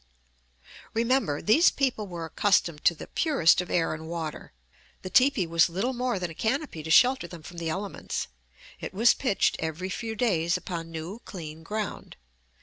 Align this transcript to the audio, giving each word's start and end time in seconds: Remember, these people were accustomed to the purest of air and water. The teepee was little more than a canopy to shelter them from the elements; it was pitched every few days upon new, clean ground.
Remember, 0.95 1.43
these 1.43 1.69
people 1.69 2.07
were 2.07 2.25
accustomed 2.25 2.83
to 2.85 2.95
the 2.95 3.05
purest 3.05 3.61
of 3.61 3.69
air 3.69 3.93
and 3.93 4.07
water. 4.07 4.51
The 5.03 5.11
teepee 5.11 5.45
was 5.45 5.69
little 5.69 5.93
more 5.93 6.17
than 6.17 6.31
a 6.31 6.33
canopy 6.33 6.81
to 6.81 6.89
shelter 6.89 7.27
them 7.27 7.43
from 7.43 7.57
the 7.59 7.69
elements; 7.69 8.25
it 8.79 8.95
was 8.95 9.13
pitched 9.13 9.57
every 9.59 9.89
few 9.89 10.15
days 10.15 10.57
upon 10.57 10.89
new, 10.89 11.19
clean 11.19 11.61
ground. 11.61 12.15